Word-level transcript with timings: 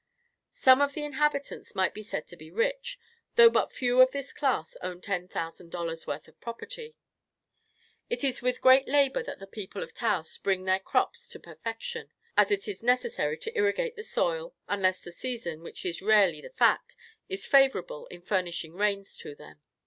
Some 0.49 0.81
of 0.81 0.95
the 0.95 1.03
inhabitants 1.05 1.75
might 1.75 1.93
be 1.93 2.01
said 2.01 2.25
to 2.29 2.35
be 2.35 2.49
rich, 2.49 2.97
though 3.35 3.51
but 3.51 3.71
few 3.71 4.01
of 4.01 4.09
this 4.09 4.33
class 4.33 4.75
own 4.77 4.99
ten 4.99 5.27
thousand 5.27 5.69
dollars' 5.69 6.07
worth 6.07 6.27
of 6.27 6.41
property. 6.41 6.97
It 8.09 8.23
is 8.23 8.41
with 8.41 8.61
great 8.61 8.87
labor 8.87 9.21
that 9.21 9.37
the 9.37 9.45
people 9.45 9.83
of 9.83 9.93
Taos 9.93 10.35
bring 10.39 10.65
their 10.65 10.79
crops 10.79 11.27
to 11.27 11.39
perfection, 11.39 12.09
as 12.35 12.49
it 12.49 12.67
is 12.67 12.81
necessary 12.81 13.37
to 13.37 13.55
irrigate 13.55 13.95
the 13.95 14.01
soil, 14.01 14.55
unless 14.67 15.01
the 15.03 15.11
season, 15.11 15.61
which 15.61 15.85
is 15.85 16.01
rarely 16.01 16.41
the 16.41 16.49
fact, 16.49 16.95
is 17.29 17.45
favorable 17.45 18.07
in 18.07 18.23
furnishing 18.23 18.73
rains 18.73 19.15
to 19.17 19.35
them. 19.35 19.61